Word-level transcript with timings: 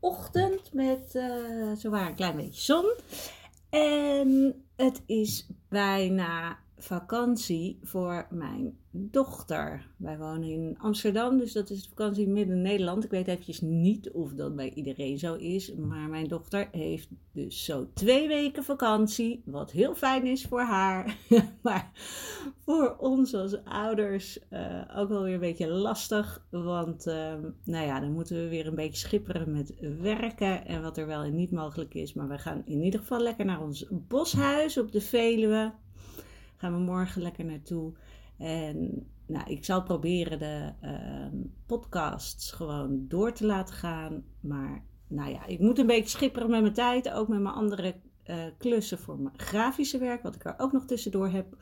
ochtend 0.00 0.72
met 0.72 1.12
uh, 1.14 1.72
zowaar 1.76 2.06
een 2.06 2.14
klein 2.14 2.36
beetje 2.36 2.60
zon. 2.62 2.92
En 3.70 4.62
het 4.76 5.02
is 5.06 5.46
bijna 5.68 6.58
vakantie 6.80 7.78
voor 7.82 8.26
mijn 8.30 8.78
dochter. 8.90 9.86
Wij 9.96 10.18
wonen 10.18 10.48
in 10.48 10.76
Amsterdam, 10.78 11.38
dus 11.38 11.52
dat 11.52 11.70
is 11.70 11.82
de 11.82 11.88
vakantie 11.88 12.28
midden 12.28 12.62
Nederland. 12.62 13.04
Ik 13.04 13.10
weet 13.10 13.26
eventjes 13.26 13.60
niet 13.60 14.10
of 14.10 14.32
dat 14.32 14.56
bij 14.56 14.72
iedereen 14.74 15.18
zo 15.18 15.34
is, 15.34 15.74
maar 15.74 16.08
mijn 16.08 16.28
dochter 16.28 16.68
heeft 16.72 17.08
dus 17.32 17.64
zo 17.64 17.88
twee 17.94 18.28
weken 18.28 18.64
vakantie, 18.64 19.42
wat 19.44 19.70
heel 19.70 19.94
fijn 19.94 20.26
is 20.26 20.44
voor 20.44 20.60
haar. 20.60 21.16
maar 21.62 21.90
voor 22.64 22.96
ons 22.98 23.34
als 23.34 23.64
ouders 23.64 24.38
uh, 24.50 24.82
ook 24.96 25.08
wel 25.08 25.22
weer 25.22 25.34
een 25.34 25.40
beetje 25.40 25.68
lastig, 25.68 26.46
want 26.50 27.06
uh, 27.06 27.34
nou 27.64 27.86
ja, 27.86 28.00
dan 28.00 28.12
moeten 28.12 28.36
we 28.36 28.48
weer 28.48 28.66
een 28.66 28.74
beetje 28.74 29.06
schipperen 29.06 29.52
met 29.52 29.74
werken 30.00 30.66
en 30.66 30.82
wat 30.82 30.96
er 30.96 31.06
wel 31.06 31.22
en 31.22 31.34
niet 31.34 31.50
mogelijk 31.50 31.94
is. 31.94 32.12
Maar 32.14 32.28
we 32.28 32.38
gaan 32.38 32.62
in 32.64 32.82
ieder 32.82 33.00
geval 33.00 33.20
lekker 33.20 33.44
naar 33.44 33.62
ons 33.62 33.86
boshuis 33.90 34.78
op 34.78 34.92
de 34.92 35.00
Veluwe 35.00 35.72
gaan 36.60 36.72
we 36.72 36.78
morgen 36.78 37.22
lekker 37.22 37.44
naartoe. 37.44 37.92
En 38.38 39.06
nou, 39.26 39.50
ik 39.50 39.64
zal 39.64 39.82
proberen 39.82 40.38
de 40.38 40.72
uh, 40.82 41.40
podcasts 41.66 42.52
gewoon 42.52 43.04
door 43.08 43.32
te 43.32 43.46
laten 43.46 43.74
gaan. 43.74 44.24
Maar 44.40 44.84
nou 45.06 45.30
ja, 45.30 45.46
ik 45.46 45.60
moet 45.60 45.78
een 45.78 45.86
beetje 45.86 46.08
schipperen 46.08 46.50
met 46.50 46.60
mijn 46.60 46.72
tijd. 46.72 47.10
Ook 47.10 47.28
met 47.28 47.40
mijn 47.40 47.54
andere 47.54 47.94
uh, 48.26 48.44
klussen 48.58 48.98
voor 48.98 49.18
mijn 49.18 49.38
grafische 49.38 49.98
werk. 49.98 50.22
Wat 50.22 50.34
ik 50.34 50.44
er 50.44 50.54
ook 50.58 50.72
nog 50.72 50.84
tussendoor 50.84 51.28
heb. 51.28 51.56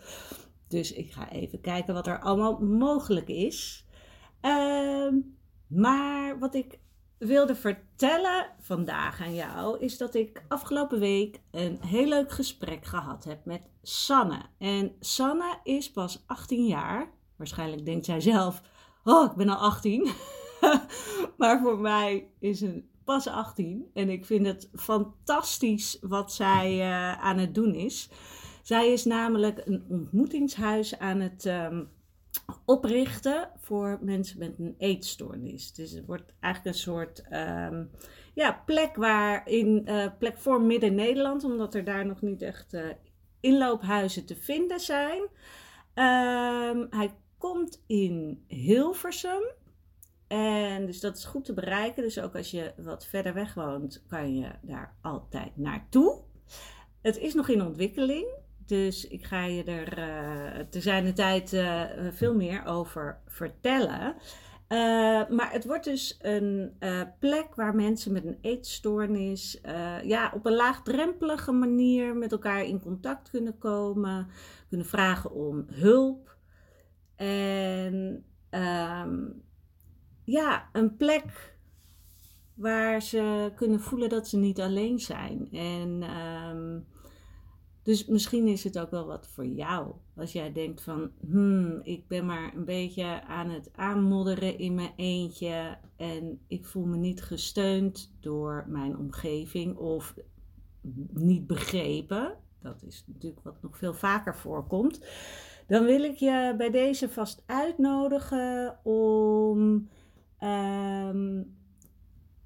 Dus 0.68 0.92
ik 0.92 1.12
ga 1.12 1.30
even 1.30 1.60
kijken 1.60 1.94
wat 1.94 2.06
er 2.06 2.20
allemaal 2.20 2.58
mogelijk 2.58 3.28
is. 3.28 3.86
Uh, 4.42 5.12
maar 5.66 6.38
wat 6.38 6.54
ik 6.54 6.78
wilde 7.18 7.54
vertellen 7.54 8.46
vandaag 8.60 9.20
aan 9.20 9.34
jou 9.34 9.78
is 9.78 9.98
dat 9.98 10.14
ik 10.14 10.42
afgelopen 10.48 10.98
week 10.98 11.40
een 11.50 11.78
heel 11.80 12.08
leuk 12.08 12.32
gesprek 12.32 12.84
gehad 12.84 13.24
heb 13.24 13.44
met 13.44 13.62
Sanne. 13.82 14.42
En 14.58 14.92
Sanne 15.00 15.58
is 15.62 15.90
pas 15.90 16.22
18 16.26 16.66
jaar. 16.66 17.10
Waarschijnlijk 17.36 17.84
denkt 17.84 18.04
zij 18.04 18.20
zelf: 18.20 18.62
Oh, 19.04 19.30
ik 19.30 19.36
ben 19.36 19.48
al 19.48 19.56
18. 19.56 20.10
maar 21.38 21.60
voor 21.60 21.78
mij 21.78 22.30
is 22.38 22.58
ze 22.58 22.82
pas 23.04 23.26
18 23.26 23.90
en 23.94 24.10
ik 24.10 24.24
vind 24.24 24.46
het 24.46 24.70
fantastisch 24.74 25.98
wat 26.00 26.32
zij 26.32 26.78
uh, 26.78 27.12
aan 27.12 27.38
het 27.38 27.54
doen 27.54 27.74
is. 27.74 28.10
Zij 28.62 28.92
is 28.92 29.04
namelijk 29.04 29.62
een 29.64 29.84
ontmoetingshuis 29.88 30.98
aan 30.98 31.20
het. 31.20 31.44
Um, 31.44 31.96
oprichten 32.64 33.50
voor 33.56 33.98
mensen 34.00 34.38
met 34.38 34.58
een 34.58 34.74
eetstoornis. 34.78 35.72
Dus 35.72 35.90
het 35.90 36.06
wordt 36.06 36.32
eigenlijk 36.40 36.74
een 36.74 36.82
soort 36.82 37.22
um, 37.32 37.90
ja, 38.34 38.62
plek 38.66 38.96
waar 38.96 39.48
in 39.48 39.82
uh, 39.84 40.06
plek 40.18 40.38
voor 40.38 40.62
Midden-Nederland, 40.62 41.44
omdat 41.44 41.74
er 41.74 41.84
daar 41.84 42.06
nog 42.06 42.22
niet 42.22 42.42
echt 42.42 42.74
uh, 42.74 42.86
inloophuizen 43.40 44.26
te 44.26 44.36
vinden 44.36 44.80
zijn. 44.80 45.20
Um, 45.94 46.86
hij 46.90 47.14
komt 47.38 47.82
in 47.86 48.44
Hilversum. 48.46 49.42
En 50.26 50.86
dus 50.86 51.00
dat 51.00 51.16
is 51.16 51.24
goed 51.24 51.44
te 51.44 51.54
bereiken. 51.54 52.02
Dus 52.02 52.20
ook 52.20 52.36
als 52.36 52.50
je 52.50 52.72
wat 52.76 53.06
verder 53.06 53.34
weg 53.34 53.54
woont, 53.54 54.04
kan 54.06 54.36
je 54.36 54.50
daar 54.62 54.96
altijd 55.02 55.56
naartoe. 55.56 56.22
Het 57.02 57.18
is 57.18 57.34
nog 57.34 57.48
in 57.48 57.62
ontwikkeling. 57.62 58.26
Dus 58.68 59.06
ik 59.06 59.24
ga 59.24 59.44
je 59.44 59.64
er 59.64 59.94
te 60.68 60.80
zijn 60.80 61.04
de 61.04 61.12
tijd 61.12 61.52
uh, 61.52 61.82
veel 62.10 62.34
meer 62.34 62.66
over 62.66 63.18
vertellen. 63.26 64.14
Uh, 64.68 64.78
maar 65.28 65.48
het 65.52 65.64
wordt 65.64 65.84
dus 65.84 66.18
een 66.22 66.72
plek 67.18 67.54
waar 67.54 67.74
mensen 67.74 68.12
met 68.12 68.24
een 68.24 68.38
eetstoornis 68.40 69.60
ja, 70.02 70.32
op 70.34 70.46
een 70.46 70.54
laagdrempelige 70.54 71.52
manier 71.52 72.16
met 72.16 72.32
elkaar 72.32 72.64
in 72.64 72.80
contact 72.80 73.30
kunnen 73.30 73.58
komen, 73.58 74.28
kunnen 74.68 74.86
vragen 74.86 75.32
om 75.32 75.64
hulp. 75.68 76.36
En 77.16 78.24
um, 78.50 79.42
ja, 80.24 80.68
een 80.72 80.96
plek 80.96 81.56
waar 82.54 83.02
ze 83.02 83.52
kunnen 83.54 83.80
voelen 83.80 84.08
dat 84.08 84.28
ze 84.28 84.36
niet 84.36 84.60
alleen 84.60 84.98
zijn. 84.98 85.48
En 85.52 86.02
um, 86.02 86.86
dus 87.88 88.06
misschien 88.06 88.46
is 88.46 88.64
het 88.64 88.78
ook 88.78 88.90
wel 88.90 89.06
wat 89.06 89.28
voor 89.28 89.46
jou. 89.46 89.92
Als 90.16 90.32
jij 90.32 90.52
denkt 90.52 90.82
van, 90.82 91.10
hmm, 91.30 91.80
ik 91.82 92.08
ben 92.08 92.26
maar 92.26 92.54
een 92.54 92.64
beetje 92.64 93.22
aan 93.24 93.50
het 93.50 93.70
aanmodderen 93.76 94.58
in 94.58 94.74
mijn 94.74 94.92
eentje 94.96 95.78
en 95.96 96.40
ik 96.46 96.66
voel 96.66 96.84
me 96.84 96.96
niet 96.96 97.22
gesteund 97.22 98.12
door 98.20 98.64
mijn 98.66 98.98
omgeving 98.98 99.76
of 99.76 100.14
niet 101.10 101.46
begrepen. 101.46 102.36
Dat 102.62 102.82
is 102.82 103.04
natuurlijk 103.06 103.42
wat 103.42 103.62
nog 103.62 103.78
veel 103.78 103.94
vaker 103.94 104.36
voorkomt. 104.36 105.00
Dan 105.66 105.84
wil 105.84 106.02
ik 106.02 106.16
je 106.16 106.54
bij 106.56 106.70
deze 106.70 107.08
vast 107.08 107.42
uitnodigen 107.46 108.78
om 108.84 109.88
um, 110.40 111.57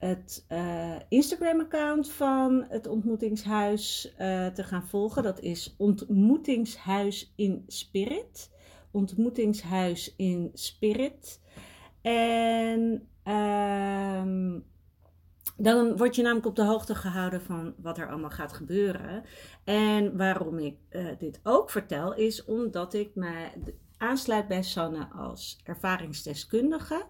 het 0.06 0.44
uh, 0.48 0.94
Instagram-account 1.08 2.10
van 2.10 2.64
het 2.68 2.86
ontmoetingshuis 2.86 4.12
uh, 4.12 4.46
te 4.46 4.64
gaan 4.64 4.86
volgen. 4.86 5.22
Dat 5.22 5.40
is 5.40 5.74
Ontmoetingshuis 5.78 7.32
in 7.36 7.64
Spirit. 7.66 8.50
Ontmoetingshuis 8.90 10.14
in 10.16 10.50
Spirit. 10.54 11.40
En 12.00 13.08
uh, 13.24 14.22
dan 15.56 15.96
word 15.96 16.16
je 16.16 16.22
namelijk 16.22 16.46
op 16.46 16.56
de 16.56 16.64
hoogte 16.64 16.94
gehouden 16.94 17.42
van 17.42 17.74
wat 17.76 17.98
er 17.98 18.08
allemaal 18.08 18.30
gaat 18.30 18.52
gebeuren. 18.52 19.24
En 19.64 20.16
waarom 20.16 20.58
ik 20.58 20.76
uh, 20.90 21.06
dit 21.18 21.40
ook 21.42 21.70
vertel, 21.70 22.14
is 22.14 22.44
omdat 22.44 22.94
ik 22.94 23.14
mij 23.14 23.52
aansluit 23.96 24.48
bij 24.48 24.62
Sanne 24.62 25.08
als 25.08 25.60
ervaringsdeskundige. 25.64 27.06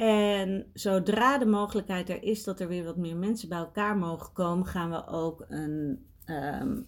En 0.00 0.70
zodra 0.72 1.38
de 1.38 1.46
mogelijkheid 1.46 2.10
er 2.10 2.22
is 2.22 2.44
dat 2.44 2.60
er 2.60 2.68
weer 2.68 2.84
wat 2.84 2.96
meer 2.96 3.16
mensen 3.16 3.48
bij 3.48 3.58
elkaar 3.58 3.96
mogen 3.96 4.32
komen, 4.32 4.66
gaan 4.66 4.90
we 4.90 5.06
ook 5.06 5.44
een, 5.48 6.06
um, 6.26 6.86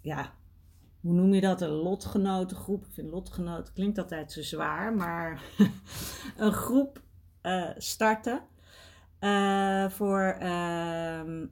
ja, 0.00 0.32
hoe 1.00 1.12
noem 1.12 1.34
je 1.34 1.40
dat? 1.40 1.60
Een 1.60 1.68
lotgenotengroep. 1.68 2.84
Ik 2.84 2.92
vind 2.92 3.10
lotgenoten 3.10 3.72
klinkt 3.72 3.98
altijd 3.98 4.32
zo 4.32 4.42
zwaar, 4.42 4.94
maar 4.94 5.42
een 6.36 6.52
groep 6.52 7.02
uh, 7.42 7.70
starten. 7.76 8.40
Uh, 9.20 9.88
voor, 9.88 10.36
uh, 10.42 11.42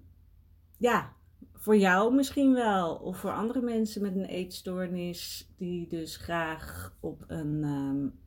ja, 0.76 1.12
voor 1.55 1.76
jou 1.76 2.14
misschien 2.14 2.55
wel. 2.55 2.94
Of 2.94 3.17
voor 3.17 3.32
andere 3.32 3.61
mensen 3.61 4.02
met 4.02 4.14
een 4.14 4.25
eetstoornis 4.25 5.50
die 5.56 5.88
dus 5.88 6.17
graag 6.17 6.97
op 7.00 7.25
een 7.26 7.64
um, 7.64 8.19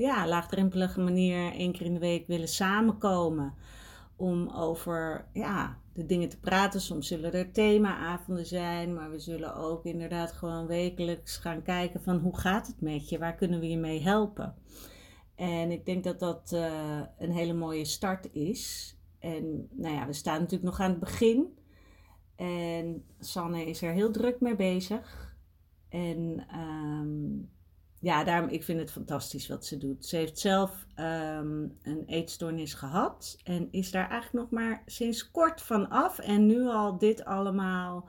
ja, 0.00 0.28
laagdrempelige 0.28 1.00
manier 1.00 1.52
één 1.52 1.72
keer 1.72 1.86
in 1.86 1.94
de 1.94 2.00
week 2.00 2.26
willen 2.26 2.48
samenkomen. 2.48 3.54
Om 4.16 4.48
over 4.48 5.26
ja, 5.32 5.78
de 5.92 6.06
dingen 6.06 6.28
te 6.28 6.40
praten. 6.40 6.80
Soms 6.80 7.06
zullen 7.06 7.32
er 7.32 7.52
themaavonden 7.52 8.46
zijn, 8.46 8.94
maar 8.94 9.10
we 9.10 9.18
zullen 9.18 9.54
ook 9.54 9.84
inderdaad 9.84 10.32
gewoon 10.32 10.66
wekelijks 10.66 11.36
gaan 11.36 11.62
kijken 11.62 12.02
van 12.02 12.18
hoe 12.18 12.38
gaat 12.38 12.66
het 12.66 12.80
met 12.80 13.08
je? 13.08 13.18
Waar 13.18 13.34
kunnen 13.34 13.60
we 13.60 13.68
je 13.68 13.78
mee 13.78 14.02
helpen? 14.02 14.54
En 15.34 15.70
ik 15.70 15.86
denk 15.86 16.04
dat 16.04 16.18
dat 16.18 16.50
uh, 16.54 17.00
een 17.18 17.32
hele 17.32 17.52
mooie 17.52 17.84
start 17.84 18.32
is. 18.32 18.94
En 19.18 19.68
nou 19.70 19.94
ja, 19.94 20.06
we 20.06 20.12
staan 20.12 20.40
natuurlijk 20.40 20.70
nog 20.70 20.80
aan 20.80 20.90
het 20.90 21.00
begin. 21.00 21.58
En 22.36 23.04
Sanne 23.18 23.64
is 23.64 23.82
er 23.82 23.92
heel 23.92 24.10
druk 24.10 24.40
mee 24.40 24.56
bezig. 24.56 25.36
En 25.88 26.46
ehm, 26.48 27.48
ja, 28.00 28.24
daarom, 28.24 28.48
ik 28.48 28.64
vind 28.64 28.80
het 28.80 28.90
fantastisch 28.90 29.48
wat 29.48 29.66
ze 29.66 29.78
doet. 29.78 30.06
Ze 30.06 30.16
heeft 30.16 30.38
zelf 30.38 30.86
ehm, 30.94 31.68
een 31.82 32.02
eetstoornis 32.06 32.74
gehad 32.74 33.38
en 33.44 33.68
is 33.70 33.90
daar 33.90 34.08
eigenlijk 34.10 34.44
nog 34.44 34.60
maar 34.60 34.82
sinds 34.86 35.30
kort 35.30 35.62
van 35.62 35.88
af. 35.88 36.18
En 36.18 36.46
nu 36.46 36.66
al 36.66 36.98
dit 36.98 37.24
allemaal 37.24 38.08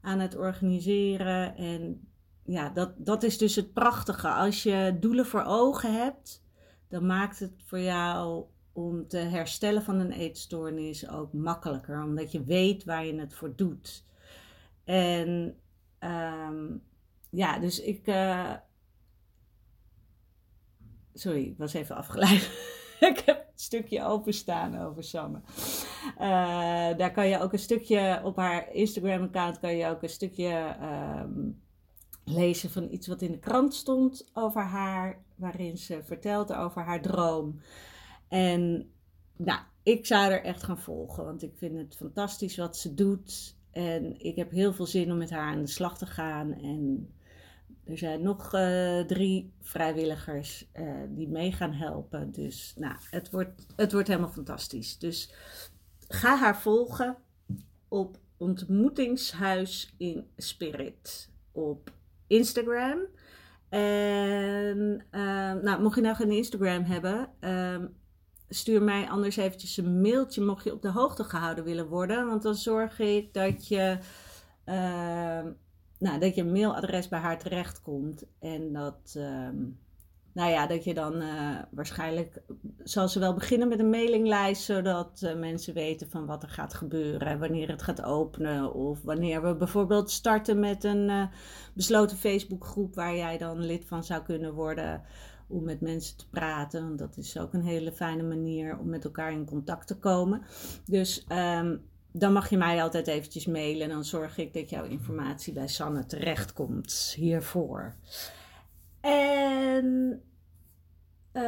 aan 0.00 0.18
het 0.18 0.36
organiseren. 0.36 1.56
En 1.56 2.08
ja, 2.44 2.68
dat, 2.68 2.92
dat 2.96 3.22
is 3.22 3.38
dus 3.38 3.56
het 3.56 3.72
prachtige. 3.72 4.28
Als 4.28 4.62
je 4.62 4.96
doelen 5.00 5.26
voor 5.26 5.44
ogen 5.44 5.94
hebt, 5.94 6.44
dan 6.88 7.06
maakt 7.06 7.38
het 7.38 7.52
voor 7.66 7.80
jou 7.80 8.44
om 8.72 9.08
te 9.08 9.16
herstellen 9.16 9.82
van 9.82 9.98
een 9.98 10.12
eetstoornis 10.12 11.08
ook 11.08 11.32
makkelijker. 11.32 12.02
Omdat 12.02 12.32
je 12.32 12.44
weet 12.44 12.84
waar 12.84 13.06
je 13.06 13.20
het 13.20 13.34
voor 13.34 13.56
doet. 13.56 14.04
En 14.84 15.56
ehm, 15.98 16.76
ja, 17.30 17.58
dus 17.58 17.80
ik. 17.80 18.06
Uh... 18.06 18.52
Sorry, 21.14 21.42
ik 21.42 21.58
was 21.58 21.72
even 21.72 21.96
afgeleid. 21.96 22.50
ik 23.10 23.22
heb 23.24 23.36
een 23.36 23.60
stukje 23.60 24.04
openstaan 24.04 24.78
over 24.80 25.04
Sanne. 25.04 25.40
Uh, 26.14 26.96
daar 26.96 27.12
kan 27.12 27.28
je 27.28 27.40
ook 27.40 27.52
een 27.52 27.58
stukje 27.58 28.20
op 28.24 28.36
haar 28.36 28.72
Instagram-account 28.72 29.58
kan 29.60 29.76
je 29.76 29.86
ook 29.86 30.02
een 30.02 30.08
stukje 30.08 30.76
um, 31.22 31.62
lezen 32.24 32.70
van 32.70 32.88
iets 32.90 33.06
wat 33.06 33.22
in 33.22 33.32
de 33.32 33.38
krant 33.38 33.74
stond 33.74 34.30
over 34.32 34.62
haar, 34.62 35.22
waarin 35.34 35.78
ze 35.78 36.00
vertelt 36.04 36.52
over 36.52 36.82
haar 36.82 37.02
droom. 37.02 37.60
En 38.28 38.90
nou, 39.36 39.60
ik 39.82 40.06
zou 40.06 40.32
er 40.32 40.42
echt 40.42 40.62
gaan 40.62 40.78
volgen, 40.78 41.24
want 41.24 41.42
ik 41.42 41.52
vind 41.56 41.78
het 41.78 41.96
fantastisch 41.96 42.56
wat 42.56 42.76
ze 42.76 42.94
doet. 42.94 43.56
En 43.70 44.20
ik 44.20 44.36
heb 44.36 44.50
heel 44.50 44.72
veel 44.72 44.86
zin 44.86 45.12
om 45.12 45.18
met 45.18 45.30
haar 45.30 45.52
aan 45.52 45.60
de 45.62 45.66
slag 45.66 45.98
te 45.98 46.06
gaan. 46.06 46.52
En 46.52 47.12
er 47.84 47.98
zijn 47.98 48.22
nog 48.22 48.54
uh, 48.54 49.00
drie 49.00 49.52
vrijwilligers 49.60 50.66
uh, 50.74 50.92
die 51.08 51.28
mee 51.28 51.52
gaan 51.52 51.72
helpen. 51.72 52.32
Dus 52.32 52.74
nou, 52.76 52.94
het 53.10 53.30
wordt, 53.30 53.66
het 53.76 53.92
wordt 53.92 54.08
helemaal 54.08 54.30
fantastisch. 54.30 54.98
Dus 54.98 55.32
ga 56.08 56.36
haar 56.36 56.60
volgen 56.60 57.16
op 57.88 58.18
ontmoetingshuis 58.36 59.94
in 59.98 60.26
spirit 60.36 61.30
op 61.52 61.92
Instagram. 62.26 62.98
En 63.68 65.04
uh, 65.10 65.52
nou, 65.52 65.82
mocht 65.82 65.94
je 65.94 66.00
nou 66.00 66.16
geen 66.16 66.30
Instagram 66.30 66.84
hebben, 66.84 67.28
ehm, 67.40 67.86
stuur 68.48 68.82
mij 68.82 69.08
anders 69.08 69.36
eventjes 69.36 69.76
een 69.76 70.00
mailtje 70.00 70.42
mocht 70.42 70.64
je 70.64 70.72
op 70.72 70.82
de 70.82 70.90
hoogte 70.90 71.24
gehouden 71.24 71.64
willen 71.64 71.88
worden. 71.88 72.26
Want 72.26 72.42
dan 72.42 72.54
zorg 72.54 72.98
ik 72.98 73.34
dat 73.34 73.68
je, 73.68 73.98
uh, 74.66 75.46
nou, 76.02 76.20
dat 76.20 76.34
je 76.34 76.44
mailadres 76.44 77.08
bij 77.08 77.18
haar 77.18 77.38
terechtkomt. 77.38 78.24
En 78.40 78.72
dat, 78.72 79.14
uh, 79.16 79.48
nou 80.32 80.50
ja, 80.50 80.66
dat 80.66 80.84
je 80.84 80.94
dan 80.94 81.22
uh, 81.22 81.58
waarschijnlijk, 81.70 82.42
zal 82.82 83.08
ze 83.08 83.18
wel 83.18 83.34
beginnen 83.34 83.68
met 83.68 83.78
een 83.78 83.90
mailinglijst. 83.90 84.62
Zodat 84.62 85.22
eh, 85.22 85.34
mensen 85.34 85.74
weten 85.74 86.10
van 86.10 86.26
wat 86.26 86.42
er 86.42 86.48
gaat 86.48 86.74
gebeuren. 86.74 87.38
Wanneer 87.38 87.68
het 87.68 87.82
gaat 87.82 88.02
openen. 88.02 88.74
Of 88.74 89.02
wanneer 89.02 89.42
we 89.42 89.56
bijvoorbeeld 89.56 90.10
starten 90.10 90.60
met 90.60 90.84
een 90.84 91.08
uh, 91.08 91.26
besloten 91.74 92.16
Facebookgroep 92.16 92.94
waar 92.94 93.16
jij 93.16 93.38
dan 93.38 93.64
lid 93.64 93.84
van 93.86 94.04
zou 94.04 94.22
kunnen 94.22 94.54
worden 94.54 95.02
om 95.48 95.64
met 95.64 95.80
mensen 95.80 96.16
te 96.16 96.28
praten. 96.28 96.82
Want 96.82 96.98
dat 96.98 97.16
is 97.16 97.38
ook 97.38 97.52
een 97.52 97.64
hele 97.64 97.92
fijne 97.92 98.22
manier 98.22 98.78
om 98.78 98.88
met 98.88 99.04
elkaar 99.04 99.32
in 99.32 99.46
contact 99.46 99.86
te 99.86 99.98
komen. 99.98 100.42
Dus 100.86 101.26
um, 101.28 101.82
dan 102.12 102.32
mag 102.32 102.50
je 102.50 102.56
mij 102.56 102.82
altijd 102.82 103.06
eventjes 103.06 103.46
mailen. 103.46 103.82
En 103.82 103.88
dan 103.88 104.04
zorg 104.04 104.38
ik 104.38 104.54
dat 104.54 104.70
jouw 104.70 104.84
informatie 104.84 105.52
bij 105.52 105.68
Sanne 105.68 106.06
terechtkomt 106.06 107.14
hiervoor. 107.16 107.94
En 109.00 110.22
uh, 111.32 111.42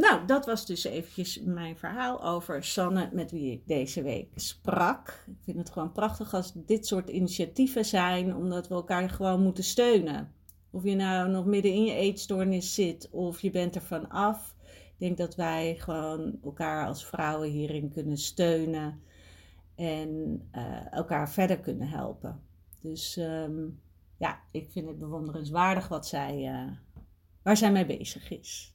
nou, 0.00 0.26
dat 0.26 0.46
was 0.46 0.66
dus 0.66 0.84
eventjes 0.84 1.40
mijn 1.44 1.78
verhaal 1.78 2.24
over 2.24 2.64
Sanne, 2.64 3.08
met 3.12 3.30
wie 3.30 3.52
ik 3.52 3.66
deze 3.66 4.02
week 4.02 4.28
sprak. 4.34 5.24
Ik 5.26 5.44
vind 5.44 5.58
het 5.58 5.70
gewoon 5.70 5.92
prachtig 5.92 6.34
als 6.34 6.52
dit 6.54 6.86
soort 6.86 7.08
initiatieven 7.08 7.84
zijn, 7.84 8.36
omdat 8.36 8.68
we 8.68 8.74
elkaar 8.74 9.10
gewoon 9.10 9.42
moeten 9.42 9.64
steunen. 9.64 10.32
Of 10.70 10.84
je 10.84 10.94
nou 10.94 11.30
nog 11.30 11.44
midden 11.44 11.72
in 11.72 11.84
je 11.84 11.94
eetstoornis 11.94 12.74
zit 12.74 13.08
of 13.10 13.40
je 13.40 13.50
bent 13.50 13.74
er 13.74 13.82
van 13.82 14.08
af. 14.08 14.54
Ik 14.64 15.06
denk 15.06 15.16
dat 15.16 15.34
wij 15.36 15.76
gewoon 15.78 16.38
elkaar 16.44 16.86
als 16.86 17.06
vrouwen 17.06 17.48
hierin 17.48 17.90
kunnen 17.92 18.18
steunen 18.18 19.00
en 19.80 20.42
uh, 20.56 20.92
elkaar 20.92 21.30
verder 21.30 21.60
kunnen 21.60 21.88
helpen. 21.88 22.42
Dus 22.80 23.16
um, 23.16 23.80
ja, 24.16 24.40
ik 24.50 24.70
vind 24.70 24.86
het 24.86 24.98
bewonderenswaardig 24.98 25.88
wat 25.88 26.06
zij, 26.06 26.38
uh, 26.38 26.72
waar 27.42 27.56
zij 27.56 27.72
mee 27.72 27.86
bezig 27.86 28.30
is. 28.30 28.74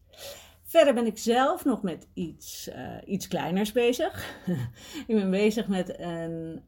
Verder 0.64 0.94
ben 0.94 1.06
ik 1.06 1.18
zelf 1.18 1.66
nog 1.66 1.84
met 1.84 2.08
iets, 2.14 2.70
uh, 2.70 2.98
iets 3.06 3.28
kleiners 3.28 3.72
bezig. 3.72 4.40
ik 5.08 5.16
ben 5.16 5.32
bezig 5.32 5.68
met 5.68 6.00
een 6.00 6.64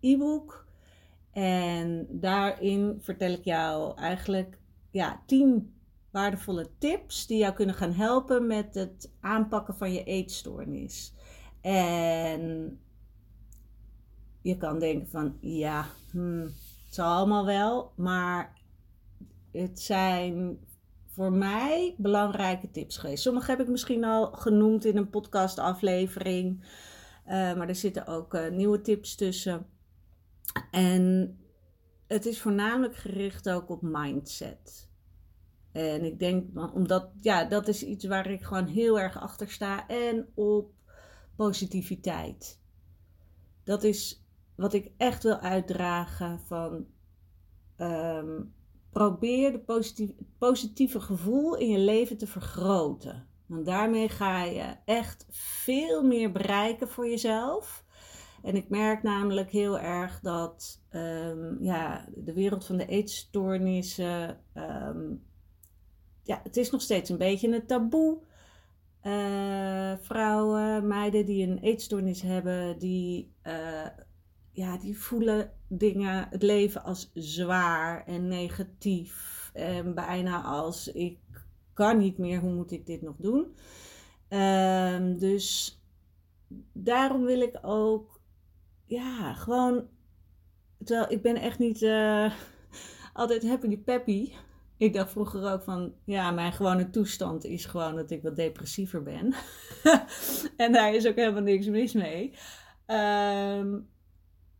e-book 0.00 0.66
en 1.32 2.06
daarin 2.10 2.98
vertel 3.00 3.32
ik 3.32 3.44
jou 3.44 3.96
eigenlijk 3.98 4.58
ja, 4.90 5.22
tien 5.26 5.74
waardevolle 6.10 6.68
tips 6.78 7.26
die 7.26 7.38
jou 7.38 7.54
kunnen 7.54 7.74
gaan 7.74 7.92
helpen 7.92 8.46
met 8.46 8.74
het 8.74 9.12
aanpakken 9.20 9.76
van 9.76 9.92
je 9.92 10.04
eetstoornis. 10.04 11.14
En 11.60 12.78
je 14.42 14.56
kan 14.56 14.78
denken 14.78 15.08
van 15.08 15.36
ja, 15.40 15.86
hmm, 16.10 16.42
het 16.42 16.94
zal 16.94 17.16
allemaal 17.16 17.46
wel, 17.46 17.92
maar 17.96 18.58
het 19.52 19.80
zijn 19.80 20.58
voor 21.06 21.32
mij 21.32 21.94
belangrijke 21.98 22.70
tips 22.70 22.96
geweest. 22.96 23.22
Sommige 23.22 23.50
heb 23.50 23.60
ik 23.60 23.68
misschien 23.68 24.04
al 24.04 24.32
genoemd 24.32 24.84
in 24.84 24.96
een 24.96 25.10
podcastaflevering, 25.10 26.60
uh, 27.26 27.32
maar 27.32 27.68
er 27.68 27.74
zitten 27.74 28.06
ook 28.06 28.34
uh, 28.34 28.48
nieuwe 28.48 28.80
tips 28.80 29.14
tussen. 29.14 29.66
En 30.70 31.36
het 32.06 32.26
is 32.26 32.40
voornamelijk 32.40 32.96
gericht 32.96 33.50
ook 33.50 33.70
op 33.70 33.82
mindset. 33.82 34.88
En 35.72 36.04
ik 36.04 36.18
denk, 36.18 36.72
omdat, 36.74 37.10
ja, 37.20 37.44
dat 37.44 37.68
is 37.68 37.84
iets 37.84 38.04
waar 38.04 38.30
ik 38.30 38.42
gewoon 38.42 38.66
heel 38.66 39.00
erg 39.00 39.18
achter 39.20 39.50
sta. 39.50 39.88
En 39.88 40.28
op 40.34 40.72
positiviteit. 41.36 42.60
Dat 43.64 43.82
is 43.82 44.19
wat 44.60 44.72
ik 44.72 44.90
echt 44.96 45.22
wil 45.22 45.38
uitdragen 45.38 46.40
van 46.40 46.86
um, 47.78 48.54
probeer 48.90 49.52
de 49.52 49.58
positieve, 49.58 50.14
positieve 50.38 51.00
gevoel 51.00 51.56
in 51.56 51.68
je 51.68 51.78
leven 51.78 52.18
te 52.18 52.26
vergroten. 52.26 53.26
Want 53.46 53.66
daarmee 53.66 54.08
ga 54.08 54.44
je 54.44 54.76
echt 54.84 55.26
veel 55.30 56.02
meer 56.02 56.32
bereiken 56.32 56.88
voor 56.88 57.08
jezelf. 57.08 57.84
En 58.42 58.56
ik 58.56 58.68
merk 58.68 59.02
namelijk 59.02 59.50
heel 59.50 59.78
erg 59.78 60.20
dat 60.20 60.82
um, 60.90 61.56
ja, 61.60 62.08
de 62.14 62.32
wereld 62.32 62.66
van 62.66 62.76
de 62.76 62.86
eetstoornissen. 62.86 64.40
Um, 64.54 65.22
ja, 66.22 66.40
het 66.42 66.56
is 66.56 66.70
nog 66.70 66.82
steeds 66.82 67.10
een 67.10 67.18
beetje 67.18 67.54
een 67.54 67.66
taboe. 67.66 68.18
Uh, 69.02 69.92
vrouwen, 70.00 70.86
meiden 70.86 71.26
die 71.26 71.46
een 71.46 71.58
eetstoornis 71.58 72.22
hebben, 72.22 72.78
die, 72.78 73.34
uh, 73.42 73.86
ja, 74.52 74.76
die 74.76 74.98
voelen 74.98 75.52
dingen, 75.68 76.28
het 76.30 76.42
leven 76.42 76.82
als 76.82 77.10
zwaar 77.14 78.06
en 78.06 78.28
negatief. 78.28 79.50
En 79.54 79.94
bijna 79.94 80.42
als 80.42 80.92
ik 80.92 81.18
kan 81.72 81.98
niet 81.98 82.18
meer, 82.18 82.40
hoe 82.40 82.52
moet 82.52 82.72
ik 82.72 82.86
dit 82.86 83.02
nog 83.02 83.16
doen? 83.18 83.56
Um, 84.28 85.18
dus 85.18 85.78
daarom 86.72 87.24
wil 87.24 87.40
ik 87.40 87.58
ook 87.62 88.20
ja, 88.86 89.34
gewoon. 89.34 89.88
Terwijl 90.84 91.12
ik 91.12 91.22
ben 91.22 91.36
echt 91.36 91.58
niet 91.58 91.82
uh, 91.82 92.32
altijd 93.12 93.48
happy 93.48 93.78
peppy. 93.78 94.32
Ik 94.76 94.94
dacht 94.94 95.10
vroeger 95.10 95.52
ook 95.52 95.62
van, 95.62 95.94
ja, 96.04 96.30
mijn 96.30 96.52
gewone 96.52 96.90
toestand 96.90 97.44
is 97.44 97.64
gewoon 97.64 97.96
dat 97.96 98.10
ik 98.10 98.22
wat 98.22 98.36
depressiever 98.36 99.02
ben. 99.02 99.34
en 100.56 100.72
daar 100.72 100.94
is 100.94 101.06
ook 101.06 101.16
helemaal 101.16 101.42
niks 101.42 101.66
mis 101.66 101.92
mee. 101.92 102.34
Um, 102.86 103.88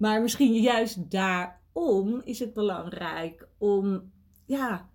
maar 0.00 0.22
misschien 0.22 0.54
juist 0.54 1.10
daarom 1.10 2.20
is 2.24 2.38
het 2.38 2.52
belangrijk 2.52 3.48
om, 3.58 4.12
ja, 4.46 4.90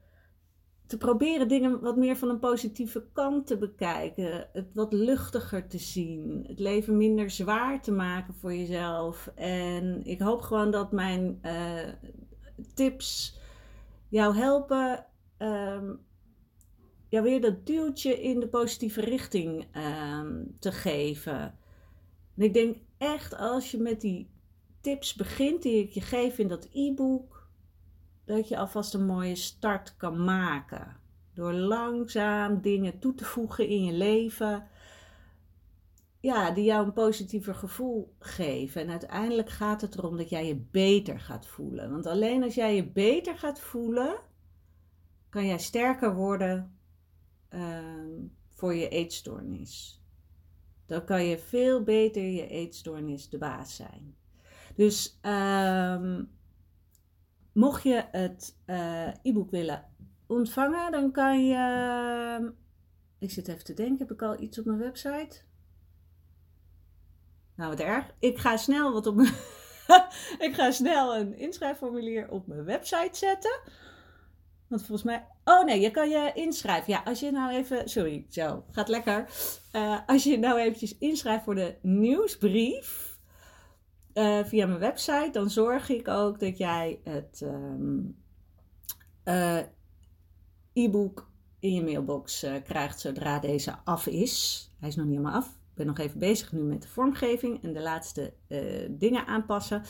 te 0.87 0.97
proberen 0.97 1.47
dingen 1.47 1.79
wat 1.79 1.97
meer 1.97 2.15
van 2.15 2.29
een 2.29 2.39
positieve 2.39 3.07
kant 3.13 3.47
te 3.47 3.57
bekijken. 3.57 4.49
Het 4.53 4.73
wat 4.73 4.93
luchtiger 4.93 5.67
te 5.67 5.77
zien. 5.77 6.45
Het 6.47 6.59
leven 6.59 6.97
minder 6.97 7.29
zwaar 7.29 7.81
te 7.81 7.91
maken 7.91 8.33
voor 8.33 8.53
jezelf. 8.53 9.31
En 9.35 10.01
ik 10.03 10.19
hoop 10.19 10.41
gewoon 10.41 10.71
dat 10.71 10.91
mijn 10.91 11.39
uh, 11.43 11.79
tips 12.73 13.39
jou 14.09 14.35
helpen. 14.35 15.05
Um, 15.37 15.99
ja, 17.09 17.21
weer 17.21 17.41
dat 17.41 17.65
duwtje 17.65 18.21
in 18.21 18.39
de 18.39 18.47
positieve 18.47 19.01
richting 19.01 19.65
um, 19.75 20.55
te 20.59 20.71
geven. 20.71 21.57
En 22.35 22.43
ik 22.43 22.53
denk 22.53 22.77
echt 22.97 23.37
als 23.37 23.71
je 23.71 23.77
met 23.77 24.01
die 24.01 24.33
tips 24.85 25.13
begint 25.13 25.61
die 25.61 25.83
ik 25.83 25.91
je 25.91 26.01
geef 26.01 26.37
in 26.37 26.47
dat 26.47 26.67
e-book 26.71 27.47
dat 28.25 28.47
je 28.47 28.57
alvast 28.57 28.93
een 28.93 29.05
mooie 29.05 29.35
start 29.35 29.95
kan 29.97 30.23
maken. 30.23 30.97
Door 31.33 31.53
langzaam 31.53 32.61
dingen 32.61 32.99
toe 32.99 33.15
te 33.15 33.25
voegen 33.25 33.67
in 33.67 33.83
je 33.83 33.93
leven. 33.93 34.67
Ja, 36.19 36.51
die 36.51 36.63
jou 36.63 36.85
een 36.85 36.93
positiever 36.93 37.55
gevoel 37.55 38.15
geven. 38.19 38.81
En 38.81 38.89
uiteindelijk 38.89 39.49
gaat 39.49 39.81
het 39.81 39.97
erom 39.97 40.17
dat 40.17 40.29
jij 40.29 40.47
je 40.47 40.55
beter 40.55 41.19
gaat 41.19 41.47
voelen. 41.47 41.91
Want 41.91 42.05
alleen 42.05 42.43
als 42.43 42.55
jij 42.55 42.75
je 42.75 42.91
beter 42.91 43.37
gaat 43.37 43.59
voelen, 43.59 44.15
kan 45.29 45.45
jij 45.45 45.59
sterker 45.59 46.15
worden 46.15 46.77
ehm, 47.49 48.11
voor 48.49 48.75
je 48.75 48.89
eetstoornis. 48.89 50.03
Dan 50.85 51.05
kan 51.05 51.25
je 51.25 51.37
veel 51.37 51.83
beter 51.83 52.23
je 52.23 52.47
eetstoornis 52.47 53.29
de 53.29 53.37
baas 53.37 53.75
zijn. 53.75 54.23
Dus 54.75 55.17
ehm, 55.21 56.23
mocht 57.53 57.83
je 57.83 58.03
het 58.11 58.57
uh, 58.65 59.07
e-book 59.07 59.51
willen 59.51 59.85
ontvangen, 60.27 60.91
dan 60.91 61.11
kan 61.11 61.45
je. 61.45 62.53
Ik 63.19 63.31
zit 63.31 63.47
even 63.47 63.63
te 63.63 63.73
denken, 63.73 63.97
heb 63.97 64.11
ik 64.11 64.21
al 64.21 64.41
iets 64.41 64.59
op 64.59 64.65
mijn 64.65 64.77
website? 64.77 65.41
Nou, 67.55 67.69
wat 67.69 67.79
erg. 67.79 68.13
Ik 68.19 68.37
ga 68.37 68.57
snel 68.57 68.93
wat 68.93 69.07
op 69.07 69.15
mijn. 69.15 69.33
ik 70.47 70.51
ga 70.53 70.71
snel 70.71 71.15
een 71.15 71.37
inschrijfformulier 71.37 72.29
op 72.29 72.47
mijn 72.47 72.63
website 72.63 73.17
zetten. 73.17 73.59
Want 74.67 74.81
volgens 74.85 75.03
mij. 75.03 75.27
Oh 75.43 75.65
nee, 75.65 75.79
je 75.79 75.91
kan 75.91 76.09
je 76.09 76.31
inschrijven. 76.33 76.93
Ja, 76.93 77.01
als 77.05 77.19
je 77.19 77.31
nou 77.31 77.53
even. 77.53 77.89
Sorry, 77.89 78.25
zo, 78.29 78.65
gaat 78.71 78.87
lekker. 78.87 79.29
Uh, 79.73 79.99
als 80.05 80.23
je 80.23 80.37
nou 80.37 80.59
eventjes 80.59 80.97
inschrijft 80.97 81.43
voor 81.43 81.55
de 81.55 81.75
nieuwsbrief. 81.81 83.14
Uh, 84.15 84.43
via 84.43 84.65
mijn 84.65 84.79
website, 84.79 85.29
dan 85.31 85.49
zorg 85.49 85.89
ik 85.89 86.07
ook 86.07 86.39
dat 86.39 86.57
jij 86.57 86.99
het 87.03 87.41
um, 87.43 88.15
uh, 89.25 89.59
e-book 90.73 91.29
in 91.59 91.73
je 91.73 91.83
mailbox 91.83 92.43
uh, 92.43 92.51
krijgt 92.63 92.99
zodra 92.99 93.39
deze 93.39 93.75
af 93.83 94.07
is. 94.07 94.69
Hij 94.79 94.89
is 94.89 94.95
nog 94.95 95.05
niet 95.05 95.17
helemaal 95.17 95.39
af. 95.39 95.47
Ik 95.47 95.75
ben 95.75 95.85
nog 95.85 95.99
even 95.99 96.19
bezig 96.19 96.51
nu 96.51 96.61
met 96.61 96.81
de 96.81 96.87
vormgeving 96.87 97.63
en 97.63 97.73
de 97.73 97.81
laatste 97.81 98.33
dingen 98.89 99.25
aanpassen. 99.25 99.83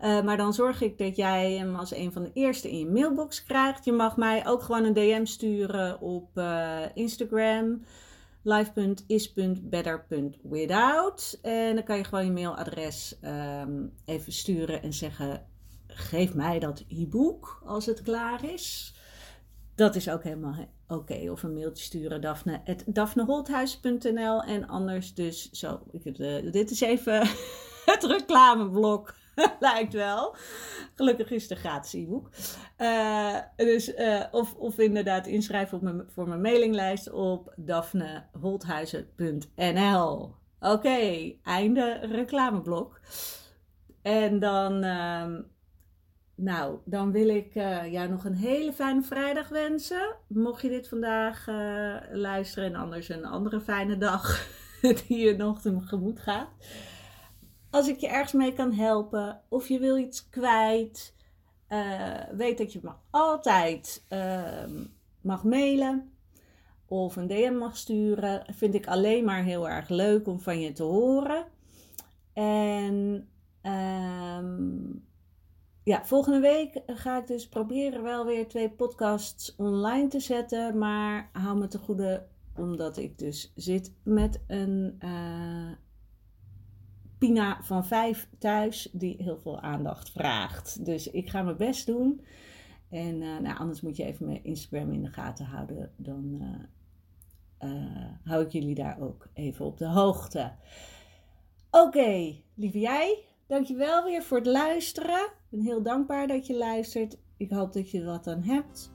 maar 0.00 0.36
dan 0.36 0.54
zorg 0.54 0.80
ik 0.80 0.98
dat 0.98 1.16
jij 1.16 1.52
hem 1.52 1.74
als 1.74 1.94
een 1.94 2.12
van 2.12 2.22
de 2.22 2.30
eerste 2.32 2.70
in 2.70 2.78
je 2.78 2.86
mailbox 2.86 3.44
krijgt. 3.44 3.84
Je 3.84 3.92
mag 3.92 4.16
mij 4.16 4.46
ook 4.46 4.62
gewoon 4.62 4.84
een 4.84 4.92
DM 4.92 5.24
sturen 5.24 6.00
op 6.00 6.40
Instagram 6.94 7.82
live.is.better.without. 8.42 11.38
En 11.42 11.74
dan 11.74 11.84
kan 11.84 11.96
je 11.96 12.04
gewoon 12.04 12.24
je 12.24 12.30
mailadres 12.30 13.18
um, 13.24 13.92
even 14.04 14.32
sturen 14.32 14.82
en 14.82 14.92
zeggen: 14.92 15.46
geef 15.86 16.34
mij 16.34 16.58
dat 16.58 16.84
e-book 16.88 17.62
als 17.64 17.86
het 17.86 18.02
klaar 18.02 18.44
is. 18.44 18.94
Dat 19.74 19.94
is 19.94 20.08
ook 20.08 20.22
helemaal 20.22 20.68
oké. 20.88 21.30
Of 21.30 21.42
een 21.42 21.54
mailtje 21.54 21.84
sturen, 21.84 22.20
Daphne, 22.20 22.60
daphneholthuis.nl. 22.86 24.42
En 24.42 24.68
anders 24.68 25.14
dus 25.14 25.50
zo. 25.50 25.80
Ik, 25.90 26.16
dit 26.52 26.70
is 26.70 26.80
even 26.80 27.20
het 27.92 28.02
reclameblok. 28.02 29.14
Lijkt 29.60 29.92
wel. 29.92 30.36
Gelukkig 30.94 31.30
is 31.30 31.50
een 31.50 31.56
gratis 31.56 31.92
e-book. 31.92 32.30
Uh, 32.78 33.36
dus, 33.56 33.96
uh, 33.96 34.24
of, 34.30 34.54
of 34.54 34.78
inderdaad 34.78 35.26
inschrijven 35.26 35.76
op 35.76 35.82
mijn, 35.82 36.02
voor 36.08 36.28
mijn 36.28 36.40
mailinglijst 36.40 37.10
op 37.10 37.52
daphneholthuizen.nl. 37.56 40.34
Oké, 40.60 41.32
einde 41.42 41.92
reclameblok. 41.92 43.00
En 44.02 44.38
dan, 44.38 44.84
uh, 44.84 45.26
nou, 46.34 46.78
dan 46.84 47.12
wil 47.12 47.28
ik 47.28 47.54
uh, 47.54 47.92
jou 47.92 48.08
nog 48.08 48.24
een 48.24 48.36
hele 48.36 48.72
fijne 48.72 49.02
vrijdag 49.02 49.48
wensen. 49.48 50.16
Mocht 50.28 50.62
je 50.62 50.68
dit 50.68 50.88
vandaag 50.88 51.46
luisteren 52.12 52.68
en 52.68 52.74
anders 52.74 53.08
een 53.08 53.24
andere 53.24 53.60
fijne 53.60 53.98
dag 53.98 54.46
die 55.06 55.18
je 55.18 55.36
nog 55.36 55.60
tegemoet 55.60 56.20
gaat 56.20 56.48
als 57.72 57.88
ik 57.88 57.98
je 57.98 58.08
ergens 58.08 58.32
mee 58.32 58.52
kan 58.52 58.72
helpen 58.72 59.40
of 59.48 59.68
je 59.68 59.78
wil 59.78 59.96
iets 59.96 60.28
kwijt, 60.28 61.14
uh, 61.68 62.18
weet 62.32 62.58
dat 62.58 62.72
je 62.72 62.80
me 62.82 62.90
altijd 63.10 64.04
uh, 64.08 64.64
mag 65.20 65.44
mailen 65.44 66.12
of 66.86 67.16
een 67.16 67.26
DM 67.26 67.54
mag 67.58 67.76
sturen. 67.76 68.44
Vind 68.54 68.74
ik 68.74 68.86
alleen 68.86 69.24
maar 69.24 69.42
heel 69.42 69.68
erg 69.68 69.88
leuk 69.88 70.26
om 70.26 70.40
van 70.40 70.60
je 70.60 70.72
te 70.72 70.82
horen. 70.82 71.44
En 72.32 73.28
um, 73.62 75.04
ja, 75.82 76.04
volgende 76.04 76.40
week 76.40 76.82
ga 76.86 77.18
ik 77.18 77.26
dus 77.26 77.48
proberen 77.48 78.02
wel 78.02 78.26
weer 78.26 78.48
twee 78.48 78.70
podcasts 78.70 79.54
online 79.56 80.08
te 80.08 80.20
zetten. 80.20 80.78
Maar 80.78 81.30
hou 81.32 81.58
me 81.58 81.68
te 81.68 81.78
goede, 81.78 82.26
omdat 82.56 82.96
ik 82.96 83.18
dus 83.18 83.52
zit 83.54 83.92
met 84.02 84.40
een. 84.46 84.96
Uh, 85.04 85.70
Pina 87.22 87.58
van 87.62 87.86
vijf 87.86 88.28
thuis 88.38 88.88
die 88.92 89.16
heel 89.18 89.38
veel 89.38 89.60
aandacht 89.60 90.10
vraagt. 90.10 90.84
Dus 90.84 91.10
ik 91.10 91.30
ga 91.30 91.42
mijn 91.42 91.56
best 91.56 91.86
doen. 91.86 92.24
En 92.88 93.22
uh, 93.22 93.38
nou, 93.38 93.58
anders 93.58 93.80
moet 93.80 93.96
je 93.96 94.04
even 94.04 94.26
mijn 94.26 94.44
Instagram 94.44 94.92
in 94.92 95.02
de 95.02 95.08
gaten 95.08 95.44
houden. 95.44 95.92
Dan 95.96 96.38
uh, 97.60 97.70
uh, 97.70 98.10
hou 98.24 98.44
ik 98.44 98.52
jullie 98.52 98.74
daar 98.74 99.00
ook 99.00 99.28
even 99.34 99.64
op 99.64 99.78
de 99.78 99.86
hoogte. 99.86 100.52
Oké, 101.70 102.34
lieve 102.54 102.78
jij, 102.78 103.24
dankjewel 103.46 104.04
weer 104.04 104.22
voor 104.22 104.38
het 104.38 104.46
luisteren. 104.46 105.24
Ik 105.24 105.48
ben 105.48 105.60
heel 105.60 105.82
dankbaar 105.82 106.26
dat 106.26 106.46
je 106.46 106.56
luistert. 106.56 107.18
Ik 107.36 107.50
hoop 107.50 107.72
dat 107.72 107.90
je 107.90 107.98
er 108.00 108.06
wat 108.06 108.26
aan 108.26 108.42
hebt. 108.42 108.92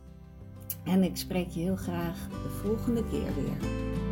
En 0.84 1.04
ik 1.04 1.18
spreek 1.18 1.50
je 1.50 1.60
heel 1.60 1.76
graag 1.76 2.28
de 2.30 2.50
volgende 2.50 3.04
keer 3.04 3.36
weer. 3.36 4.07